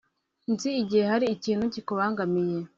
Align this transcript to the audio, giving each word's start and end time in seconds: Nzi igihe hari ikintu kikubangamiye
Nzi 0.51 0.69
igihe 0.81 1.03
hari 1.11 1.25
ikintu 1.35 1.65
kikubangamiye 1.73 2.57